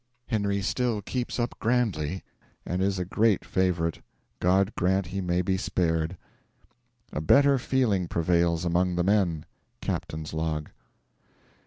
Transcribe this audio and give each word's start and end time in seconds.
Henry 0.29 0.63
still 0.63 1.03
keeps 1.03 1.39
up 1.39 1.53
grandly, 1.59 2.23
and 2.65 2.81
is 2.81 2.97
a 2.97 3.05
great 3.05 3.45
favourite. 3.45 4.01
God 4.39 4.73
grant 4.73 5.05
he 5.05 5.21
may 5.21 5.43
be 5.43 5.57
spared. 5.57 6.17
A 7.13 7.21
better 7.21 7.59
feeling 7.59 8.07
prevails 8.07 8.65
among 8.65 8.95
the 8.95 9.03
men. 9.03 9.45
Captain's 9.79 10.33
Log. 10.33 10.71